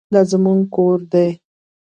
[0.13, 1.27] دا زموږ ګور دی؟